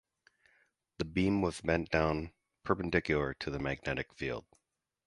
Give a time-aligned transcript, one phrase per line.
[0.97, 4.45] The beam was bent down, perpendicular to the magnetic field.